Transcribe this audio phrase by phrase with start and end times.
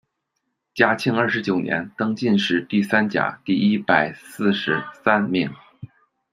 [0.73, 5.53] 嘉靖二十九年，登进士第三甲第一百四十三名。